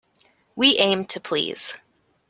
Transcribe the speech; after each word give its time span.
We 0.55 0.79
aim 0.79 1.05
to 1.05 1.19
please 1.19 1.75